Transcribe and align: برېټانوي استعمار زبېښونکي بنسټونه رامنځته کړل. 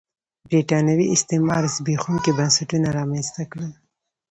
برېټانوي 0.47 1.05
استعمار 1.15 1.63
زبېښونکي 1.75 2.31
بنسټونه 2.37 2.87
رامنځته 2.97 3.43
کړل. 3.51 3.71